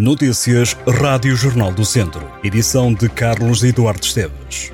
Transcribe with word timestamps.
Notícias 0.00 0.74
Rádio 0.88 1.36
Jornal 1.36 1.70
do 1.70 1.84
Centro. 1.84 2.26
Edição 2.42 2.90
de 2.90 3.06
Carlos 3.06 3.62
Eduardo 3.62 4.02
Esteves. 4.02 4.72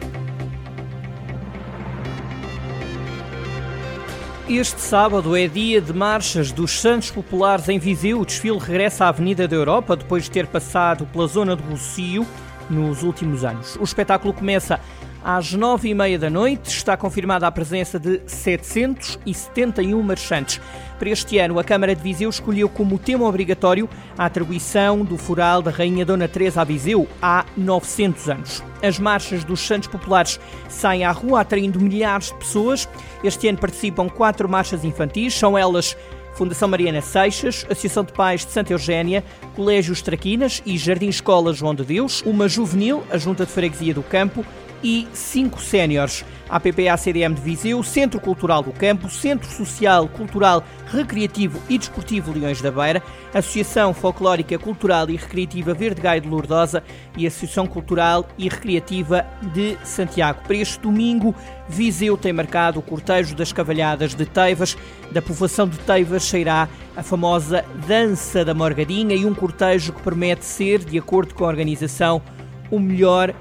Este 4.49 4.81
sábado 4.81 5.37
é 5.37 5.49
dia 5.49 5.81
de 5.81 5.93
marchas 5.93 6.53
dos 6.53 6.81
Santos 6.81 7.11
Populares 7.11 7.69
em 7.69 7.77
Viseu. 7.77 8.21
O 8.21 8.25
desfile 8.25 8.61
regressa 8.61 9.07
à 9.07 9.09
Avenida 9.09 9.49
da 9.49 9.57
Europa 9.57 9.97
depois 9.97 10.23
de 10.23 10.31
ter 10.31 10.47
passado 10.47 11.05
pela 11.07 11.27
zona 11.27 11.57
de 11.57 11.63
Rocio 11.65 12.25
nos 12.71 13.03
últimos 13.03 13.45
anos. 13.45 13.75
O 13.81 13.83
espetáculo 13.83 14.33
começa 14.33 14.79
às 15.27 15.53
nove 15.53 15.89
e 15.89 15.95
meia 15.95 16.17
da 16.17 16.31
noite 16.31 16.69
está 16.69 16.97
confirmada 16.97 17.49
a 17.49 17.51
presença 17.51 17.99
de 17.99 18.21
771 18.29 20.01
marchantes. 20.01 20.61
Para 21.01 21.11
este 21.11 21.37
ano, 21.39 21.59
a 21.59 21.65
Câmara 21.65 21.97
de 21.97 22.01
Viseu 22.01 22.31
escolheu 22.31 22.69
como 22.69 22.97
tema 22.97 23.27
obrigatório 23.27 23.89
a 24.17 24.27
atribuição 24.27 25.05
do 25.05 25.19
fural 25.19 25.61
da 25.63 25.73
Rainha 25.73 26.07
Dona 26.07 26.29
Teresa 26.29 26.61
a 26.61 26.65
Viseu 26.65 27.09
há 27.21 27.45
900 27.57 28.29
anos. 28.29 28.63
As 28.81 29.01
marchas 29.01 29.43
dos 29.43 29.59
Santos 29.59 29.89
Populares 29.89 30.39
saem 30.69 31.05
à 31.05 31.11
rua 31.11 31.41
atraindo 31.41 31.81
milhares 31.81 32.29
de 32.29 32.35
pessoas. 32.35 32.89
Este 33.25 33.49
ano 33.49 33.59
participam 33.59 34.09
quatro 34.09 34.49
marchas 34.49 34.85
infantis, 34.85 35.35
são 35.35 35.59
elas 35.59 35.97
Fundação 36.35 36.69
Mariana 36.69 37.01
Seixas, 37.01 37.67
Associação 37.69 38.05
de 38.05 38.13
Pais 38.13 38.47
de 38.47 38.53
Santa 38.53 38.73
Eugénia, 38.73 39.25
Colégios 39.57 40.03
Traquinas 40.03 40.63
e 40.65 40.79
Jardim 40.79 41.09
Escola 41.09 41.53
João 41.53 41.75
de 41.75 41.83
Deus, 41.83 42.23
uma 42.23 42.47
juvenil, 42.47 43.03
a 43.11 43.19
Junta 43.19 43.45
de 43.45 43.51
Freguesia 43.51 43.93
do 43.93 44.05
Campo 44.05 44.45
e 44.83 45.07
cinco 45.13 45.61
séniores. 45.61 46.25
A 46.49 46.61
PPA-CDM 46.61 47.35
de 47.35 47.41
Viseu, 47.41 47.83
Centro 47.83 48.21
Cultural 48.21 48.63
do 48.63 48.73
Campo, 48.73 49.11
Centro 49.11 49.51
Social, 49.51 50.09
Cultural, 50.09 50.63
Recreativo 50.87 51.61
e 51.69 51.77
Desportivo 51.77 52.33
Leões 52.33 52.63
da 52.63 52.71
Beira, 52.71 53.03
Associação 53.35 53.93
Folclórica 53.93 54.57
Cultural 54.59 55.11
e 55.11 55.17
Recreativa 55.17 55.75
Verde 55.75 56.01
Gaio 56.01 56.21
de 56.21 56.29
Lourdosa 56.29 56.85
e 57.17 57.27
Associação 57.27 57.67
Cultural 57.67 58.27
e 58.39 58.49
Recreativa 58.49 59.27
de 59.53 59.77
Santiago. 59.83 60.43
Para 60.45 60.57
este 60.57 60.79
domingo, 60.79 61.35
Viseu 61.69 62.17
tem 62.17 62.33
marcado 62.33 62.79
o 62.79 62.83
cortejo 62.83 63.35
das 63.35 63.53
cavalhadas 63.53 64.15
de 64.15 64.25
Teivas. 64.25 64.77
Da 65.11 65.21
povoação 65.21 65.67
de 65.67 65.79
Teivas 65.79 66.23
sairá 66.23 66.69
a 66.97 67.03
famosa 67.03 67.65
Dança 67.89 68.45
da 68.45 68.55
Morgadinha 68.55 69.17
e 69.17 69.27
um 69.27 69.35
cortejo 69.35 69.93
que 69.93 70.03
promete 70.03 70.45
ser, 70.45 70.85
de 70.85 70.97
acordo 70.97 71.35
com 71.35 71.45
a 71.45 71.49
organização, 71.49 72.23
o 72.71 72.79
melhor 72.79 73.35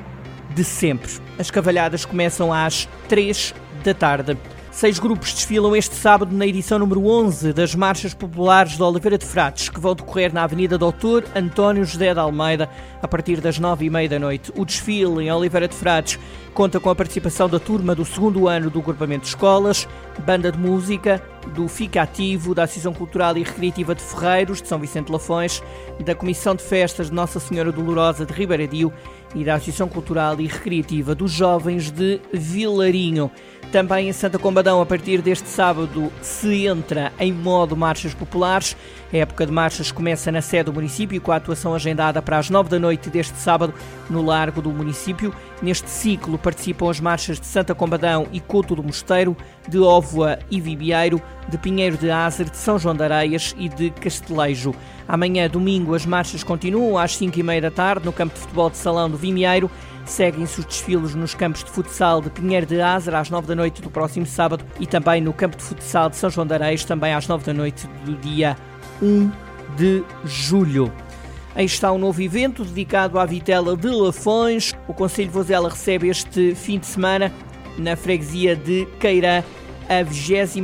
de 0.54 0.64
sempre. 0.64 1.12
As 1.38 1.50
cavalhadas 1.52 2.06
começam 2.06 2.54
às 2.54 2.88
3 3.08 3.54
da 3.84 3.94
tarde. 3.94 4.38
Seis 4.76 5.00
grupos 5.00 5.34
desfilam 5.34 5.74
este 5.74 5.96
sábado 5.96 6.36
na 6.36 6.46
edição 6.46 6.78
número 6.78 7.08
11 7.08 7.54
das 7.54 7.74
Marchas 7.74 8.14
Populares 8.14 8.76
de 8.76 8.84
Oliveira 8.84 9.18
de 9.18 9.26
Frades, 9.26 9.70
que 9.70 9.80
vão 9.80 9.96
decorrer 9.96 10.34
na 10.34 10.44
Avenida 10.44 10.78
Doutor 10.78 11.24
António 11.34 11.86
José 11.86 12.14
de 12.14 12.20
Almeida 12.20 12.70
a 13.02 13.08
partir 13.08 13.40
das 13.40 13.58
nove 13.58 13.86
e 13.86 13.90
meia 13.90 14.10
da 14.10 14.20
noite. 14.20 14.52
O 14.54 14.66
desfile 14.66 15.24
em 15.24 15.32
Oliveira 15.32 15.70
de 15.70 15.74
Frades 15.74 16.20
conta 16.54 16.78
com 16.78 16.90
a 16.90 16.96
participação 16.96 17.48
da 17.48 17.58
turma 17.58 17.96
do 17.96 18.04
segundo 18.04 18.50
ano 18.50 18.70
do 18.70 18.82
Grupamento 18.82 19.22
de 19.22 19.30
Escolas, 19.30 19.88
banda 20.26 20.52
de 20.52 20.58
música, 20.58 21.24
do 21.54 21.70
FICA 21.70 22.02
Ativo, 22.02 22.54
da 22.54 22.64
Associação 22.64 22.94
Cultural 22.94 23.38
e 23.38 23.44
Recreativa 23.44 23.96
de 23.96 24.02
Ferreiros, 24.02 24.62
de 24.62 24.68
São 24.68 24.80
Vicente 24.80 25.10
Lafões, 25.10 25.64
da 26.04 26.14
Comissão 26.14 26.54
de 26.54 26.64
Festas 26.64 27.10
de 27.10 27.14
Nossa 27.14 27.40
Senhora 27.40 27.72
Dolorosa 27.72 28.26
de 28.26 28.34
Ribeiradio 28.34 28.92
e 29.36 29.44
da 29.44 29.56
Associação 29.56 29.88
Cultural 29.88 30.40
e 30.40 30.48
Recreativa 30.48 31.14
dos 31.14 31.32
Jovens 31.32 31.92
de 31.92 32.20
Vilarinho. 32.34 33.30
Também 33.76 34.08
em 34.08 34.14
Santa 34.14 34.40
Combadão, 34.40 34.80
a 34.80 34.86
partir 34.86 35.22
deste 35.22 35.50
sábado, 35.50 36.10
se 36.22 36.66
entra 36.66 37.12
em 37.20 37.34
modo 37.34 37.76
marchas 37.76 38.14
populares. 38.14 38.74
A 39.12 39.18
época 39.18 39.46
de 39.46 39.52
marchas 39.52 39.92
começa 39.92 40.32
na 40.32 40.42
sede 40.42 40.72
do 40.72 40.74
município, 40.74 41.20
com 41.20 41.30
a 41.34 41.36
atuação 41.36 41.76
agendada 41.76 42.22
para 42.22 42.38
as 42.38 42.50
nove 42.50 42.70
da 42.70 42.80
noite 42.80 43.10
deste 43.10 43.38
sábado, 43.38 43.74
no 44.10 44.24
Largo 44.24 44.62
do 44.62 44.72
município. 44.72 45.36
Neste 45.62 45.90
ciclo 45.90 46.38
participam 46.38 46.90
as 46.90 47.02
marchas 47.02 47.38
de 47.38 47.46
Santa 47.48 47.76
Combadão 47.76 48.28
e 48.32 48.40
Couto 48.40 48.78
do 48.78 48.84
Mosteiro, 48.84 49.36
de 49.68 49.78
Óvoa 49.78 50.40
e 50.50 50.62
Vibieiro, 50.62 51.22
de 51.50 51.58
Pinheiro 51.58 51.98
de 51.98 52.10
Azer, 52.10 52.50
de 52.50 52.56
São 52.56 52.80
João 52.80 52.96
de 52.96 53.04
Areias 53.04 53.54
e 53.60 53.68
de 53.68 53.90
Castelejo. 53.90 54.74
Amanhã, 55.06 55.50
domingo, 55.50 55.94
as 55.94 56.06
marchas 56.06 56.46
continuam 56.46 56.98
às 56.98 57.18
cinco 57.18 57.38
e 57.38 57.44
meia 57.44 57.62
da 57.62 57.72
tarde 57.72 58.06
no 58.06 58.14
campo 58.14 58.36
de 58.36 58.40
futebol 58.40 58.70
de 58.70 58.78
Salão 58.78 59.10
do 59.10 59.18
Vimieiro. 59.18 59.70
Seguem-se 60.06 60.60
os 60.60 60.66
desfiles 60.66 61.16
nos 61.16 61.34
campos 61.34 61.64
de 61.64 61.72
futsal 61.72 62.22
de 62.22 62.30
Pinheiro 62.30 62.66
de 62.66 62.80
Azer 62.80 63.16
às 63.16 63.30
9 63.30 63.48
da 63.48 63.56
noite 63.56 63.82
do 63.82 63.90
próximo 63.90 64.26
sábado 64.26 64.64
e 64.80 64.86
também 64.86 65.20
no 65.20 65.34
campo 65.34 65.58
de 65.58 65.64
futsal 65.64 66.10
de 66.10 66.16
São 66.16 66.30
João 66.30 66.46
de 66.46 66.54
Areias, 66.54 66.86
também 66.86 67.14
às 67.14 67.28
9 67.28 67.44
da 67.44 67.54
noite 67.54 67.88
do 68.06 68.16
dia 68.18 68.56
1 69.02 69.32
de 69.76 70.04
julho. 70.24 70.94
Aí 71.56 71.66
está 71.66 71.92
um 71.92 71.98
novo 71.98 72.22
evento 72.22 72.64
dedicado 72.64 73.18
à 73.18 73.26
vitela 73.26 73.76
de 73.76 73.88
Lafões. 73.88 74.74
O 74.88 74.94
Conselho 74.94 75.30
de 75.30 75.34
Vozela 75.34 75.70
recebe 75.70 76.10
este 76.10 76.54
fim 76.54 76.78
de 76.78 76.86
semana 76.86 77.32
na 77.78 77.96
freguesia 77.96 78.56
de 78.56 78.86
Queirã 79.00 79.42
a 79.90 80.04
22 80.04 80.56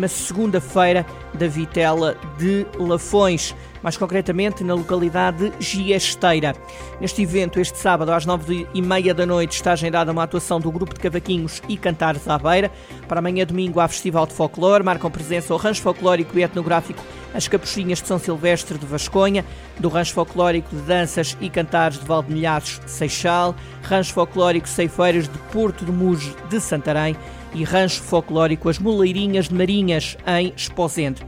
feira 0.61 1.05
da 1.33 1.47
vitela 1.47 2.15
de 2.37 2.65
Lafões 2.77 3.55
mais 3.81 3.97
concretamente 3.97 4.63
na 4.63 4.73
localidade 4.73 5.51
de 5.57 5.65
Giesteira. 5.65 6.55
Neste 6.99 7.21
evento, 7.21 7.59
este 7.59 7.77
sábado, 7.77 8.11
às 8.11 8.25
nove 8.25 8.67
e 8.73 8.81
meia 8.81 9.13
da 9.13 9.25
noite, 9.25 9.53
está 9.53 9.73
agendada 9.73 10.11
uma 10.11 10.23
atuação 10.23 10.59
do 10.59 10.71
grupo 10.71 10.93
de 10.93 10.99
cavaquinhos 10.99 11.61
e 11.67 11.77
cantares 11.77 12.27
à 12.27 12.37
beira. 12.37 12.71
Para 13.07 13.19
amanhã, 13.19 13.45
domingo, 13.45 13.79
há 13.79 13.87
Festival 13.87 14.25
de 14.25 14.33
Folclore, 14.33 14.83
marcam 14.83 15.09
presença 15.09 15.53
o 15.53 15.57
rancho 15.57 15.81
folclórico 15.81 16.37
e 16.37 16.43
etnográfico 16.43 17.03
As 17.33 17.47
Capuchinhas 17.47 18.01
de 18.01 18.07
São 18.07 18.19
Silvestre 18.19 18.77
de 18.77 18.85
Vasconha, 18.85 19.45
do 19.79 19.89
rancho 19.89 20.13
folclórico 20.13 20.75
de 20.75 20.81
danças 20.83 21.35
e 21.41 21.49
cantares 21.49 21.99
de 21.99 22.05
Valdemilhares, 22.05 22.79
Seixal, 22.85 23.55
rancho 23.81 24.13
folclórico 24.13 24.67
Ceifeiras 24.67 25.27
de 25.27 25.37
Porto 25.51 25.85
de 25.85 25.91
Muge 25.91 26.35
de 26.49 26.59
Santarém 26.59 27.15
e 27.53 27.63
rancho 27.63 28.01
folclórico 28.01 28.69
As 28.69 28.79
Moleirinhas 28.79 29.49
de 29.49 29.55
Marinhas, 29.55 30.15
em 30.25 30.53
Esposende. 30.55 31.20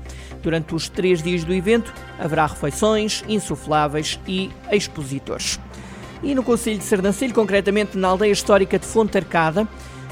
Durante 0.43 0.75
os 0.75 0.89
três 0.89 1.23
dias 1.23 1.45
do 1.45 1.53
evento, 1.53 1.93
haverá 2.19 2.45
refeições, 2.45 3.23
insufláveis 3.27 4.19
e 4.27 4.51
expositores. 4.69 5.57
E 6.21 6.35
no 6.35 6.43
Conselho 6.43 6.77
de 6.77 6.83
Sardancelho, 6.83 7.33
concretamente 7.33 7.97
na 7.97 8.09
aldeia 8.09 8.31
histórica 8.31 8.77
de 8.77 8.85
Fonte 8.85 9.17
Arcada, 9.17 9.67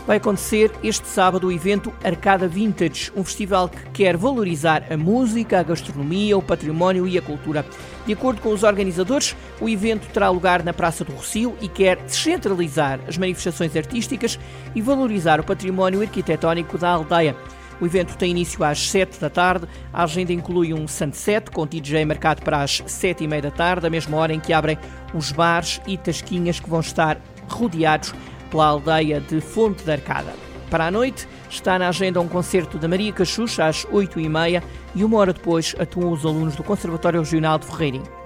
vai 0.08 0.18
acontecer 0.18 0.72
este 0.84 1.08
sábado 1.08 1.48
o 1.48 1.52
evento 1.52 1.94
Arcada 2.04 2.48
Vintage, 2.48 3.12
um 3.16 3.24
festival 3.24 3.70
que 3.70 3.78
quer 3.92 4.18
valorizar 4.18 4.84
a 4.90 4.98
música, 4.98 5.60
a 5.60 5.64
gastronomia, 5.64 6.38
o 6.38 6.42
património 6.42 7.08
e 7.08 7.18
a 7.18 7.22
cultura. 7.22 7.66
De 8.06 8.14
acordo 8.14 8.42
com 8.42 8.50
os 8.50 8.64
organizadores, 8.64 9.36
o 9.60 9.70
evento 9.70 10.08
terá 10.12 10.30
lugar 10.30 10.64
na 10.64 10.74
Praça 10.74 11.04
do 11.04 11.12
Rocio 11.12 11.56
e 11.62 11.68
quer 11.68 11.98
descentralizar 11.98 13.00
as 13.08 13.18
manifestações 13.18 13.76
artísticas 13.76 14.40
e 14.74 14.82
valorizar 14.82 15.40
o 15.40 15.44
património 15.44 16.02
arquitetónico 16.02 16.78
da 16.78 16.90
aldeia. 16.90 17.36
O 17.82 17.86
evento 17.88 18.16
tem 18.16 18.30
início 18.30 18.64
às 18.64 18.90
7 18.92 19.20
da 19.20 19.30
tarde. 19.30 19.68
A 19.92 20.04
agenda 20.04 20.32
inclui 20.32 20.72
um 20.72 20.88
sunset 20.88 21.50
com 21.50 21.66
DJ 21.66 22.06
marcado 22.06 22.44
para 22.44 22.62
as 22.62 22.84
7 22.86 23.24
e 23.24 23.28
meia 23.28 23.42
da 23.42 23.50
tarde, 23.50 23.88
a 23.88 23.90
mesma 23.90 24.18
hora 24.18 24.32
em 24.32 24.40
que 24.40 24.54
abrem 24.54 24.78
os 25.16 25.32
bares 25.32 25.82
e 25.88 25.98
tasquinhas 25.98 26.60
que 26.60 26.70
vão 26.70 26.80
estar 26.80 27.20
rodeados 27.50 28.14
pela 28.52 28.68
aldeia 28.68 29.20
de 29.20 29.42
Fonte 29.42 29.84
da 29.84 29.94
Arcada. 29.94 30.32
Para 30.70 30.86
a 30.86 30.92
noite, 30.92 31.28
está 31.50 31.80
na 31.80 31.90
agenda 31.90 32.22
um 32.22 32.28
concerto 32.28 32.78
da 32.78 32.88
Maria 32.88 33.12
Cachucha 33.12 33.66
às 33.66 33.86
8 33.92 34.20
e 34.20 34.30
meia 34.30 34.64
e 34.94 35.04
uma 35.04 35.18
hora 35.18 35.34
depois 35.34 35.76
atuam 35.80 36.14
os 36.14 36.24
alunos 36.24 36.56
do 36.56 36.64
Conservatório 36.64 37.20
Regional 37.20 37.58
de 37.58 37.66
Ferreirinho. 37.66 38.22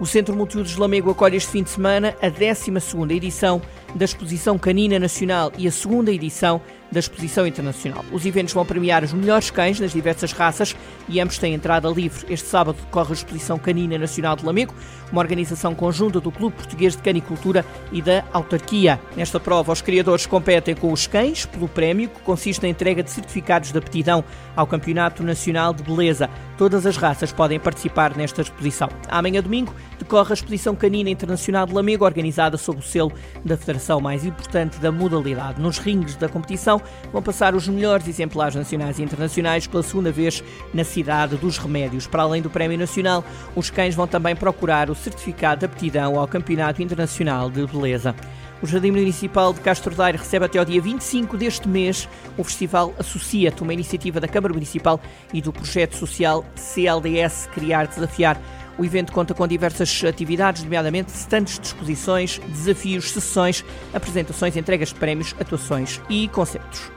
O 0.00 0.06
Centro 0.06 0.34
Multiusos 0.34 0.74
de 0.74 0.80
Lamego 0.80 1.10
acolhe 1.10 1.36
este 1.36 1.50
fim 1.50 1.62
de 1.62 1.70
semana 1.70 2.16
a 2.20 2.28
12ª 2.28 3.12
edição 3.12 3.62
da 3.96 4.04
Exposição 4.04 4.58
Canina 4.58 4.98
Nacional 4.98 5.50
e 5.56 5.66
a 5.66 5.72
segunda 5.72 6.12
edição 6.12 6.60
da 6.92 7.00
Exposição 7.00 7.46
Internacional. 7.46 8.04
Os 8.12 8.24
eventos 8.24 8.54
vão 8.54 8.64
premiar 8.64 9.02
os 9.02 9.12
melhores 9.12 9.50
cães 9.50 9.80
nas 9.80 9.92
diversas 9.92 10.32
raças 10.32 10.76
e 11.08 11.20
ambos 11.20 11.38
têm 11.38 11.54
entrada 11.54 11.88
livre. 11.88 12.24
Este 12.32 12.46
sábado 12.46 12.76
decorre 12.80 13.10
a 13.10 13.14
Exposição 13.14 13.58
Canina 13.58 13.98
Nacional 13.98 14.36
de 14.36 14.44
Lamego, 14.44 14.74
uma 15.10 15.20
organização 15.20 15.74
conjunta 15.74 16.20
do 16.20 16.30
Clube 16.30 16.56
Português 16.56 16.94
de 16.94 17.02
Canicultura 17.02 17.64
e 17.90 18.00
da 18.00 18.24
Autarquia. 18.32 19.00
Nesta 19.16 19.40
prova, 19.40 19.72
os 19.72 19.80
criadores 19.80 20.26
competem 20.26 20.74
com 20.74 20.92
os 20.92 21.06
cães 21.06 21.46
pelo 21.46 21.68
prémio, 21.68 22.08
que 22.08 22.20
consiste 22.20 22.62
na 22.62 22.68
entrega 22.68 23.02
de 23.02 23.10
certificados 23.10 23.72
de 23.72 23.78
aptidão 23.78 24.22
ao 24.54 24.66
Campeonato 24.66 25.22
Nacional 25.22 25.72
de 25.72 25.82
Beleza. 25.82 26.30
Todas 26.56 26.86
as 26.86 26.96
raças 26.96 27.32
podem 27.32 27.58
participar 27.58 28.16
nesta 28.16 28.42
exposição. 28.42 28.88
Amanhã, 29.08 29.42
domingo, 29.42 29.74
decorre 29.98 30.30
a 30.30 30.34
Exposição 30.34 30.74
Canina 30.74 31.10
Internacional 31.10 31.66
de 31.66 31.74
Lamego, 31.74 32.04
organizada 32.04 32.56
sob 32.56 32.78
o 32.78 32.82
selo 32.82 33.12
da 33.44 33.56
federação 33.56 33.85
mais 34.00 34.24
importante 34.24 34.78
da 34.78 34.90
modalidade. 34.90 35.60
Nos 35.60 35.78
ringues 35.78 36.16
da 36.16 36.28
competição 36.28 36.80
vão 37.12 37.22
passar 37.22 37.54
os 37.54 37.68
melhores 37.68 38.08
exemplares 38.08 38.54
nacionais 38.54 38.98
e 38.98 39.02
internacionais 39.02 39.66
pela 39.66 39.82
segunda 39.82 40.10
vez 40.10 40.42
na 40.74 40.84
cidade 40.84 41.36
dos 41.36 41.58
Remédios. 41.58 42.06
Para 42.06 42.24
além 42.24 42.42
do 42.42 42.50
Prémio 42.50 42.78
Nacional, 42.78 43.24
os 43.54 43.70
cães 43.70 43.94
vão 43.94 44.06
também 44.06 44.34
procurar 44.34 44.90
o 44.90 44.94
certificado 44.94 45.60
de 45.60 45.66
aptidão 45.66 46.18
ao 46.18 46.26
Campeonato 46.26 46.82
Internacional 46.82 47.50
de 47.50 47.66
Beleza. 47.66 48.14
O 48.62 48.66
Jardim 48.66 48.90
Municipal 48.90 49.52
de 49.52 49.60
Castro 49.60 49.94
Daire 49.94 50.16
recebe 50.16 50.46
até 50.46 50.58
ao 50.58 50.64
dia 50.64 50.80
25 50.80 51.36
deste 51.36 51.68
mês 51.68 52.08
o 52.38 52.44
Festival 52.44 52.94
Associa-te, 52.98 53.62
uma 53.62 53.74
iniciativa 53.74 54.18
da 54.18 54.26
Câmara 54.26 54.54
Municipal 54.54 54.98
e 55.32 55.42
do 55.42 55.52
projeto 55.52 55.94
social 55.94 56.44
CLDS 56.54 57.48
Criar 57.52 57.86
Desafiar. 57.86 58.40
O 58.78 58.84
evento 58.84 59.12
conta 59.12 59.34
com 59.34 59.46
diversas 59.46 60.02
atividades, 60.04 60.62
nomeadamente 60.62 61.10
stands 61.12 61.58
de 61.58 61.66
exposições, 61.66 62.38
desafios, 62.48 63.10
sessões, 63.10 63.64
apresentações, 63.94 64.56
entregas 64.56 64.90
de 64.90 64.96
prémios, 64.96 65.34
atuações 65.40 66.00
e 66.10 66.28
concertos. 66.28 66.90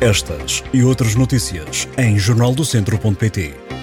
Estas 0.00 0.64
e 0.72 0.82
outras 0.82 1.14
notícias 1.14 1.86
em 1.98 2.18
jornaldocentro.pt 2.18 3.79